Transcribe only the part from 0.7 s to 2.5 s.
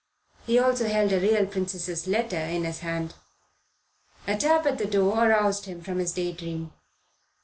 held a real princess's letter